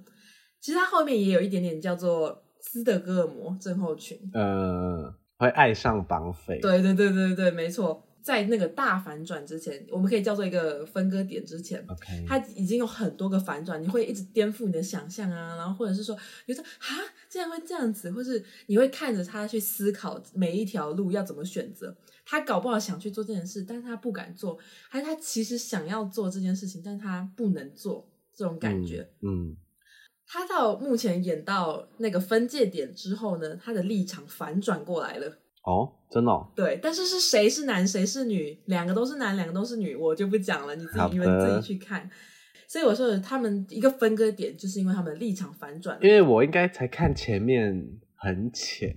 [0.61, 4.19] 其实他后面也有一点点叫做斯德哥尔摩症候群。
[4.33, 6.59] 呃，会爱上绑匪。
[6.61, 8.03] 对对对对对，没错。
[8.23, 12.27] 在那个大反转之前，我们可以叫做一个分割点之前，Okay.
[12.27, 16.89] 它已经有很多个反转，你会一直颠覆你的想象啊，然后或者是说，你说啊，
[17.29, 21.95] 竟然会这样子，或是你会看着他去思考每一条路要怎么选择。
[22.25, 24.59] 他搞不好想去做这件事，但是他不敢做，
[24.89, 29.09] 还是他其实想要做这件事情，但是他不能做，这种感觉。
[29.21, 29.57] 嗯，嗯，
[30.27, 35.39] 他到目前演到那个分界点之后呢，他的立场反转过来了。
[35.63, 36.47] 哦，真的哦？
[36.55, 42.11] 对，但是是谁是男谁是女，两个都是男，两个都是女，我就不讲了，你自己你们自己去看。
[42.67, 45.99] 所以我说他们一个分割点，就是因为他们的立场反转。
[46.03, 48.95] 因为我应该才看前面很浅，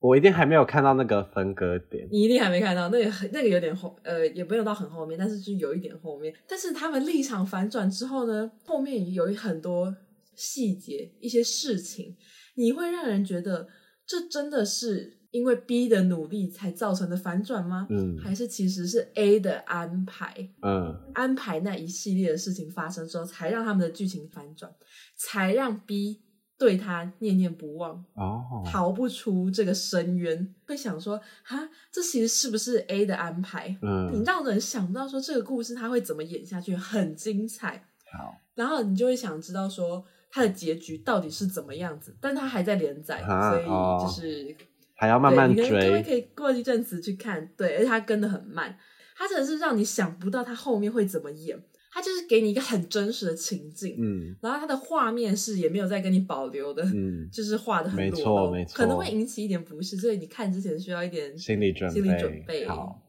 [0.00, 2.08] 我一定还没有看到那个分割点。
[2.10, 6.34] 你一定还没看到那个，那个有点后，呃，也不用到很后面，但是就有一点后面。
[6.46, 9.96] 但是他们立场反转之后呢，后面有很多
[10.34, 12.16] 细节，一些事情，
[12.54, 13.68] 你会让人觉得
[14.06, 15.16] 这真的是。
[15.30, 17.86] 因为 B 的努力才造成的反转吗？
[17.90, 20.34] 嗯，还是其实是 A 的安排？
[20.62, 24.72] 嗯，安排那一系列的事情发生之后，才让他们的剧情反转，
[25.16, 26.22] 才让 B
[26.58, 30.54] 对他念念不忘，哦，逃不出这个深渊。
[30.66, 33.74] 会想说，哈，这其实是不是 A 的安排？
[33.80, 37.86] 嗯，你让人想不到说这个故事他会怎么演下去，很精彩。
[38.12, 44.56] 好，然后你就会想知道说他的结局到底是怎么样子，但他还在连载，啊、所以就是。
[44.60, 44.64] 哦
[45.00, 48.76] 还要慢慢追，可以可以过一阵子去看，对，而且他跟的很慢，
[49.16, 51.56] 他真的是让你想不到他后面会怎么演，
[51.90, 62.66] 他就是给你一个很真实的情境，嗯，然后他的画面是也没有再跟你保留的，嗯，就是画的很裸露，没错，没错，可能会引起一点不适，所以你看之前需要一点心理准备，心理准备。
[62.66, 63.02] 好，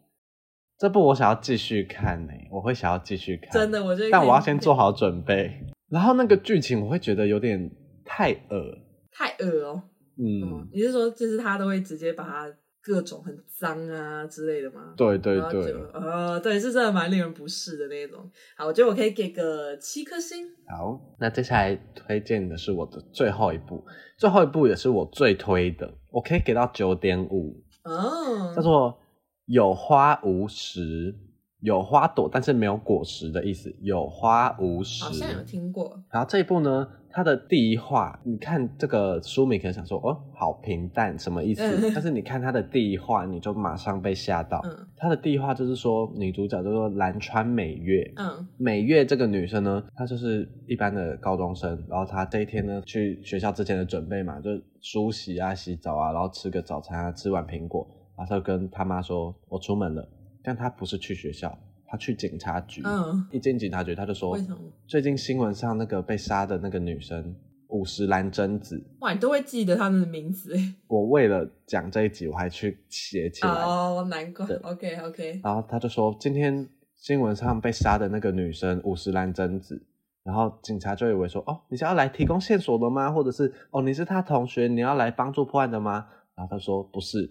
[0.78, 7.70] 这部我想要继续看呢，我会想要继续看，真的，我觉得，但我要先做好准备，然后那个剧情我会觉得有点
[8.06, 8.78] 太恶，
[9.12, 9.84] 太恶哦。
[10.22, 14.94] 嗯，你是说就是他都会直接把他各种很脏啊之类的吗？
[14.96, 18.30] 对对对，呃，对，是真的蛮令人不适的那种。
[18.56, 20.48] 好，我觉得我可以给个七颗星。
[20.68, 23.84] 好，那接下来推荐的是我的最后一部，
[24.18, 27.62] 最后一部也是我最推的，我可以给到九点五。
[27.84, 28.98] 哦，叫做
[29.46, 31.14] 有花无实，
[31.60, 35.04] 有花朵但是没有果实的意思，有花无实。
[35.04, 36.02] 好像有听过。
[36.12, 36.88] 然后这一部呢？
[37.12, 41.64] 它的第一话，你看这个书名可能想说哦，好平淡，什么意思？
[41.64, 44.62] 嗯、但是你看它的第一话，你就马上被吓到。
[44.64, 48.10] 嗯，它的第一话就是说女主角叫做蓝川美月。
[48.16, 60.08] 嗯，美月这个女生呢，她就是一般的高中生，然后她这一天呢去学校之前的准备嘛，就梳洗啊、洗澡啊，然后吃个早餐啊，吃完苹果，然后她就跟她妈说：“我出门了。”
[60.44, 61.58] 但她不是去学校。
[61.90, 64.58] 他去警察局，嗯，一进警察局，他就说：“为什么？
[64.86, 67.36] 最近新闻上那个被杀的那个女生
[67.70, 70.56] 五十岚真子，哇，你都会记得他们的名字？
[70.88, 73.50] 我为了讲这一集，我还去写起来。
[73.50, 74.46] 哦，难怪。
[74.62, 75.42] OK OK。
[75.44, 79.82] 然后他就说，今天新闻上被杀的那个女生五十岚真子，
[80.24, 83.12] 然后警察就以为说，哦，你是要来提供线索的吗？
[83.12, 86.06] 或者是，哦，你是他同学，你要来帮助破案的吗？
[86.36, 87.28] 然后他说不是，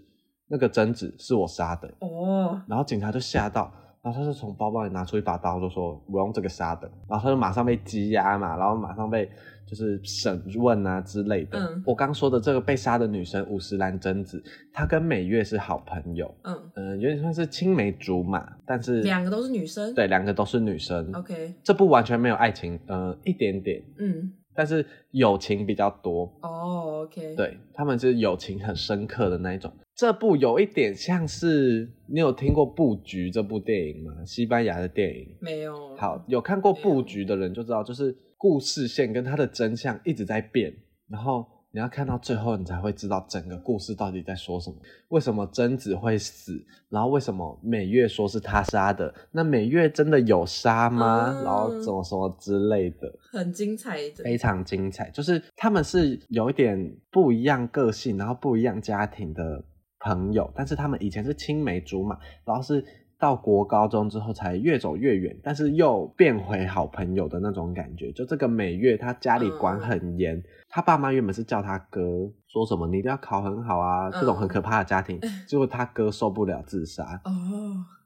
[0.49, 1.95] 那个贞子是我杀的。
[2.01, 3.73] 哦，然后警察就吓到。
[4.03, 9.29] 然后他就从包包里拿出一把刀，就说：“我用这个杀的。”然后他就马上被羁押嘛，然后马上被
[9.67, 11.59] 就是审问啊之类的。
[11.59, 14.43] 嗯，我刚说的这个被杀的女生五十岚真子，
[14.73, 16.33] 她跟美月是好朋友。
[16.43, 19.93] 嗯嗯、呃，有点算是青梅竹马，但是两个都是女生。
[19.95, 21.11] 对，两个都是女生。
[21.13, 23.83] OK，这部完全没有爱情，呃，一点点。
[23.99, 24.33] 嗯。
[24.59, 29.73] 但是友情比较多哦，OK，对，他们是友情很深刻的那一种。
[29.95, 34.25] 这部有一点像是你有听过《布局》这部电影吗？
[34.27, 35.95] 西班牙的电影没有。
[35.95, 40.75] 好，有看过《布局》的人就知道，就是故事线跟它的真相一直在变，
[41.09, 41.47] 然后。
[41.71, 44.77] 你要看到最后，你才会知道整个故事到底在说什么。
[45.09, 46.65] 为什么贞子会死？
[46.89, 49.15] 然后为什么美月说是他杀的？
[49.31, 51.35] 那美月真的有杀吗？
[51.37, 55.11] 嗯、然后怎么什么之类的，很精彩的，非常精彩。
[55.11, 59.63] 就是他们是有一点不一样个性，然后不一样家庭的
[60.01, 62.83] 朋友，但是他们以前是青梅竹马，然后是
[63.19, 68.13] 到国高中之后才越走越远，但是又变回好朋友的那种感觉。
[68.13, 70.37] 就这个美月，他家里管很严。
[70.37, 77.33] 嗯他爸妈原本是叫他哥，说什么你一定要考很好啊，这种很可怕的家庭， 结果他哥受不了自杀，哦，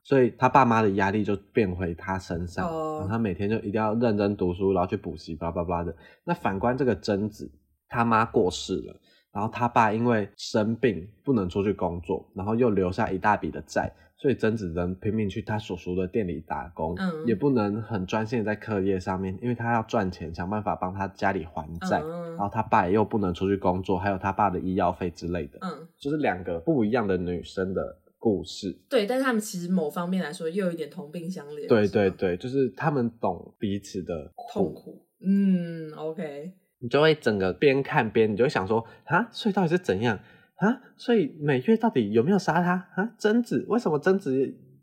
[0.04, 5.92] 所以他爸妈的压力就变回他身上，哦，然后他每天就一定要认真读书，然后去补习，巴拉巴拉的。
[6.22, 7.50] 那反观这个贞子，
[7.88, 8.94] 他妈过世了，
[9.32, 13.92] 然后他爸因为生病不能出去工作，然后又留下一大笔的债。
[14.22, 22.00] 所以真子能拼命去他叔叔的店里打工，嗯，也不能很专心在课业上面，因为他要赚钱，想办法帮他家里还债。
[22.00, 25.58] 嗯，然后他爸也又不能出去工作，还有他爸的医药费之类的。
[25.60, 28.80] 嗯，就是两个不一样的女生的故事。
[28.88, 31.66] 对，但是他们其实某方面来说又有一点同病相怜。
[31.66, 35.04] 对对对，就是他们懂彼此的痛苦。
[35.26, 36.52] 嗯，OK。
[36.78, 40.20] 你就会整个边看边，你就会想说啊，所以到底是怎样？
[40.62, 43.10] 啊，所以美月到底有没有杀他啊？
[43.18, 44.30] 贞子为什么贞子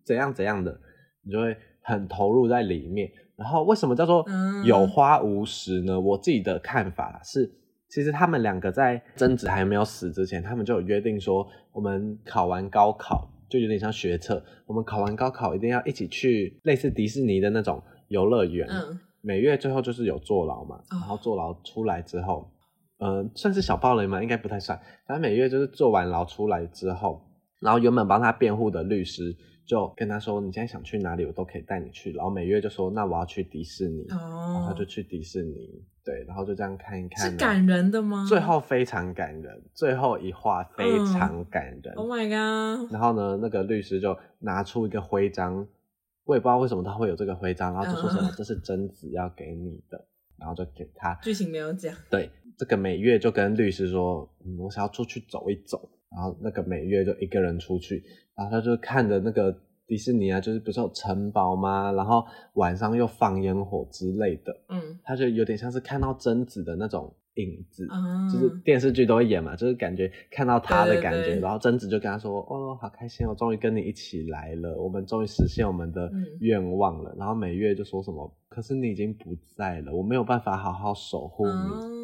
[0.03, 0.77] 怎样怎样的？
[1.23, 3.09] 你就会很投入在里面。
[3.38, 4.25] 然后为什么叫做
[4.65, 5.93] 有花无实呢？
[5.93, 7.49] 嗯、我自己的看法是，
[7.88, 18.67] 其实他们两个在贞子还没有死之前，他们就有约定说，我们考完高考就有点像学测，我们考完高考一定要一起去类似迪士尼的那种游乐园。
[18.67, 22.51] 嗯、美月最后就是有坐牢嘛，然后坐牢出来之后。
[22.99, 24.21] 呃，算是小暴雷吗？
[24.21, 24.77] 应该不太算。
[25.07, 27.21] 反正美月就是坐完牢出来之后，
[27.59, 29.35] 然后原本帮他辩护的律师
[29.65, 34.17] 就跟他说：“你现在想去哪里，我都可以带你去。”然后每月就说：“那我要去迪士尼。”哦，
[34.53, 35.83] 然后他就去迪士尼。
[36.03, 37.29] 对，然后就这样看一看。
[37.29, 38.25] 是感人的吗？
[38.27, 41.93] 最后非常感人，最后一话非常感人。
[41.95, 42.91] Oh my god！
[42.91, 45.67] 然后呢，那个律师就拿出一个徽章，
[46.25, 50.03] 我也不知道为什么他会有这个徽章，然后就说什么：“这是贞子要给你的。”
[50.39, 51.13] 然后就给他。
[51.21, 51.93] 剧情没有讲。
[52.09, 52.31] 对。
[52.60, 58.03] 这个美月就跟律师说：“嗯，我想要出去走一走。”然后那个美月就一个人出去，
[58.36, 59.55] 然后他就看着那个
[59.88, 61.91] 迪士尼啊，就是不是有城堡吗？
[61.93, 71.20] 然后晚上又放烟火之类的，嗯，他就有点像是看到贞子的那种影子，嗯，就是电视剧都会演嘛，就是感觉看到他的感觉。
[71.20, 77.12] 对对对，然后贞子就跟他说：“哦，好开心，我终于跟你一起来了，我们终于实现我们的愿望了。
[77.12, 81.51] 嗯”然后美月就说什么：“可是你已经不在了，我没有办法好好守护你。
[81.53, 81.98] 嗯”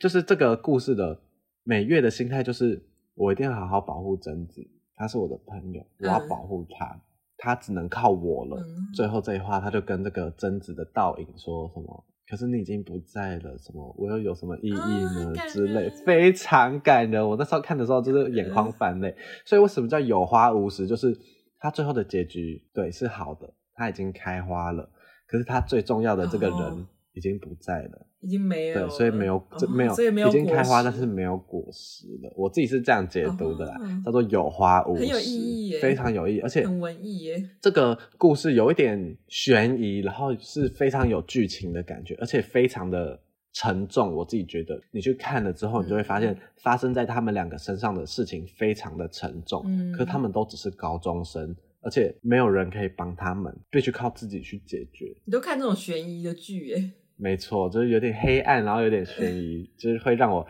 [0.00, 1.20] 就是这个故事的
[1.62, 2.82] 每月的心态，就是
[3.14, 7.00] 我一定要好好保护贞子，她是我的朋友，我要保护她，嗯、
[7.36, 8.56] 他只能靠我了。
[8.56, 12.04] 嗯、最后这一话，他就跟这个贞子的倒影说什么？
[12.26, 13.94] 可是你已经不在了，什么？
[13.98, 15.34] 我又有什么意义呢？
[15.36, 17.28] 啊、之类，非常感人。
[17.28, 19.10] 我那时候看的时候，就是眼眶泛泪。
[19.10, 20.86] 嗯、所以为什么叫有花无实？
[20.86, 21.14] 就是
[21.58, 24.88] 他最后的结局，对，是好的，他已经开花了。
[25.26, 26.58] 可是他最重要的这个人。
[26.58, 32.32] 哦已经不在了，已经没有，对，所以没有，没有，所以没有，已经开花，但是没有果实了。
[32.36, 37.50] 我自己是这样解读的啦，哦、叫做有花无实，很有意义耶，非常有意义，而且很文艺耶。
[37.60, 43.18] 这个故事有一点悬疑，然后是非常有剧情的感觉，而且非常的
[43.52, 44.14] 沉重。
[44.14, 49.62] 我自己觉得，你去看了之后，你就会发现发生在他们两个身上的事情非常的沉重。
[49.66, 51.56] 嗯，可是他们都只是高中生。
[51.82, 55.16] 而且没有人可以帮他们，必须靠自己去解决。
[55.24, 56.90] 你都看这种悬疑的剧耶？
[57.20, 60.46] 没错，就是有点黑暗，然后有点悬疑， 就是会让我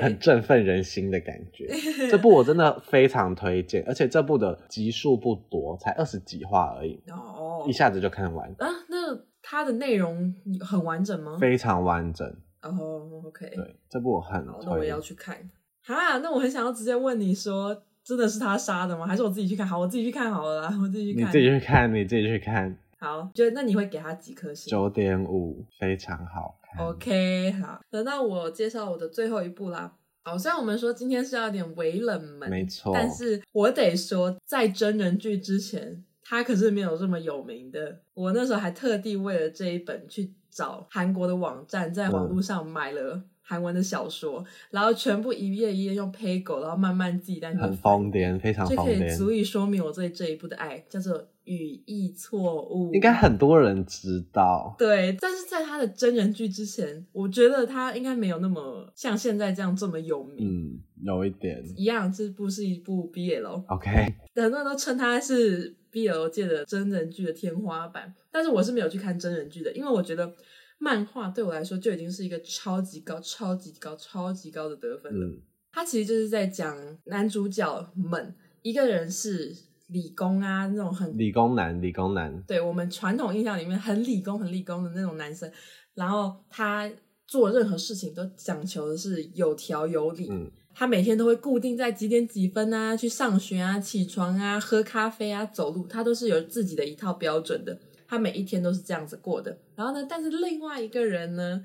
[0.00, 1.68] 很振奋人心的感觉。
[2.10, 7.68] 这部我真的 非常推荐，而且这部的集数不多，才二十几话而已，哦，oh.
[7.68, 8.66] 一下子就看完啊。
[8.88, 11.36] 那它的内容很完整吗？
[11.38, 12.26] 非常完整。
[12.62, 13.50] 哦、oh,，OK。
[13.54, 15.36] 对，这部我很推，那我也要去看。
[15.84, 17.82] 哈，那我很想要直接问你说。
[18.06, 19.04] 真的是他杀的吗？
[19.04, 19.66] 还是我自己去看？
[19.66, 21.28] 好，我自己去看好了啦，我自己去看。
[21.28, 22.78] 你自己去看，你自己去看。
[23.06, 24.68] 好，觉得那你会给他几颗星？
[24.68, 26.84] 九点五，非常好看。
[26.84, 29.92] OK，好，等到我介绍我的最后一部啦。
[30.24, 38.00] 好，虽然我们说今天是要有点微冷门，没错，但是我得说，在真人剧之前，他可是没有这么有名的。
[38.12, 51.28] 我那时候还特地为了这一本去找韩国的网站，在网络上买了韩文的小说，嗯、然后全部一页一页用 Peigo，然后慢慢记，但是很疯癫，非常疯癫，就可以足以说明我对这一部的爱，叫做。
[51.46, 54.74] 语义错误，应该很多人知道。
[54.76, 60.36] 对，但是在他的真人剧之前，我觉得他应该没有那么像现在这样这么有名。
[60.44, 63.64] 嗯，有一点一样，这部是一部 BL。
[63.68, 63.90] OK，
[64.34, 70.34] 很多人都称他是 BL 界的真人剧的天花板，但是我是没有去看真人剧的，因为我觉得
[70.78, 75.26] 漫画对我来说就已经是一个超级高、超级高、超级高的得分了。
[75.26, 75.40] 嗯，
[75.70, 79.54] 他其实就是在讲男主角们，一个人是。
[79.88, 85.50] 理工啊，那种很理工男，理工男，对我们传统印象里面很理工、很理工的那种男生，
[85.94, 86.90] 然后他
[87.26, 90.28] 做任何事情都讲求的是有条有理。
[90.30, 97.78] 嗯，他每天都会固定在几点几分啊去上学啊、起床啊、喝咖啡啊、走路，他都是有自己的一套标准的。
[98.08, 99.56] 他每一天都是这样子过的。
[99.74, 101.60] 然后呢，但是另外一个人呢，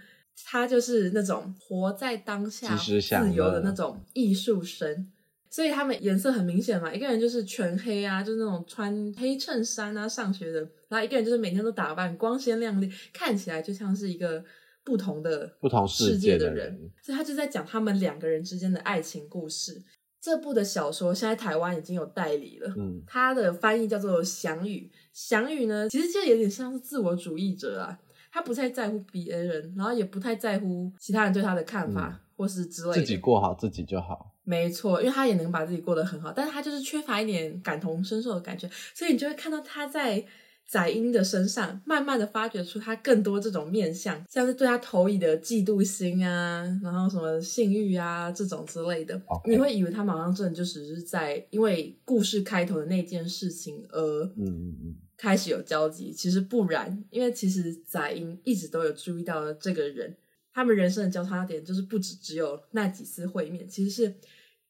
[0.46, 5.12] 他就是那种活在当下、自由的那种艺术生。
[5.52, 14.42] 所以他们颜色很明显嘛，一个人就是全黑啊，就是那种穿黑衬衫啊上学的，然后一个人就是每天都打扮光鲜亮丽，看起来就像是一个
[14.86, 16.90] 不同的不同世界的人。
[17.04, 19.84] 所以他就在讲他们两个人之间的爱情故事。
[20.22, 24.90] 这部的小说现在台湾已经有代理了，嗯，他的翻译叫做翔宇。
[25.12, 28.00] 翔宇呢，其实就有点像是自我主义者啊，
[28.32, 32.10] 他不太在乎别人，然后也不太在乎其他人对他的看法。
[32.10, 34.31] 嗯或是之类的，自己过好自己就好。
[34.44, 40.26] 没错，因为他也能把自己过得很好，但是他就是缺乏一点感同身受的感觉，所以你就会看到他在
[40.68, 49.20] 宰英的身上，慢慢的发掘出他更多这种面相，像是对他投以的嫉妒心啊，然后什么性欲啊这种之类的。
[49.20, 49.52] Okay.
[49.52, 60.16] 你会以为他马上真的就只是在因为故事开头的那件事情而嗯嗯嗯开始有交集，其实不然，因为其实宰英一直都有注意到了这个人。
[60.54, 64.16] 他们人生的交叉点就是不止只有那几次会面，其实是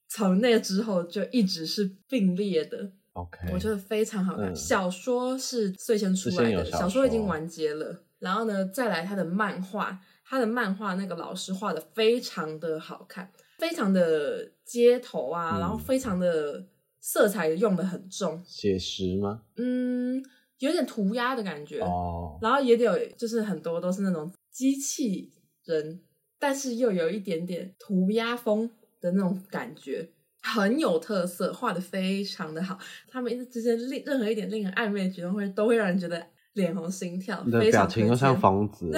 [0.07, 2.91] 从那之后就一直是并列的。
[3.13, 4.51] OK，我觉得非常好看。
[4.51, 8.03] 嗯、小说是最先出来的，小说，小说已经完结了。
[8.19, 16.63] 然后呢，再来他的漫画，他的漫画那个老师画的非常的好看，非常的街头啊，嗯、然后非常的
[16.99, 19.41] 色彩用的很重，写实吗？
[19.57, 20.23] 嗯，
[20.59, 22.37] 有点涂鸦的感觉哦。
[22.41, 25.31] 然后也有就是很多都是那种机器。
[25.65, 26.01] 人，
[26.39, 30.09] 但是又有一点点涂鸦风的那种感觉，
[30.41, 32.77] 很有特色，画的非常的好。
[33.07, 37.43] 他们之间令任何一点令人暧昧的举动，会都会让人觉得脸红心跳。
[37.45, 38.91] 你的表情又像疯子，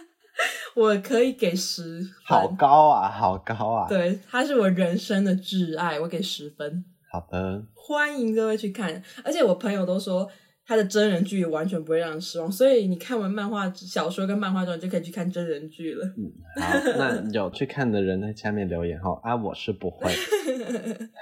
[0.76, 3.88] 我可以给十分，好高啊，好高啊！
[3.88, 6.84] 对，他是我人生的挚爱，我给十分。
[7.10, 10.30] 好的，欢迎各位去看，而且我朋友都说。
[10.66, 16.04] 他的真人剧完全不会让人失望，所以你看完漫画、小说跟漫画之后，你就可以去看真人剧了。
[16.16, 19.16] 嗯，好，那有去看的人在下面留言哈。
[19.22, 20.10] 啊，我是不会。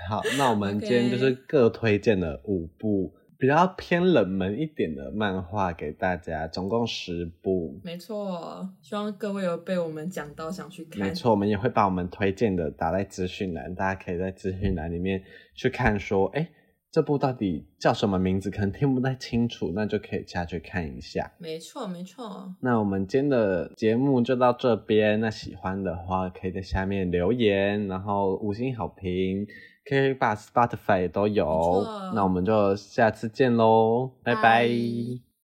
[0.08, 7.78] 好，那我们 今天就是各推荐了五部比较偏冷门一点的漫画给大家，总共十部。
[7.84, 11.06] 没错，希望各位有被我们讲到想去看。
[11.06, 15.22] 没错，我们也会把我们推荐的打在资讯栏，大家可以在资讯栏里面
[15.54, 16.48] 去看，说，哎。
[16.94, 18.52] 这部到底叫什么名字？
[18.52, 21.32] 可能听不太清楚，那就可以下去看一下。
[21.38, 22.54] 没错，没错。
[22.60, 25.18] 那我们今天的节目就到这边。
[25.18, 29.44] 那喜欢的话，可以在下面留言，然后五星好评，
[29.84, 31.84] 可以把 Spotify 都有。
[32.14, 34.42] 那我们就下次见喽，拜拜。
[34.42, 35.23] 拜。